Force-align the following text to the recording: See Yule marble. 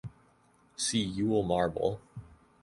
See 0.77 0.97
Yule 0.99 1.43
marble. 1.43 2.01